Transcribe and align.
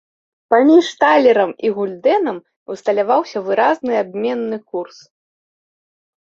Паміж 0.51 0.87
талерам 1.03 1.51
і 1.69 1.69
гульдэнам 1.75 2.37
усталяваўся 2.77 3.37
выразны 3.51 3.93
абменны 4.03 4.57
курс. 4.71 4.97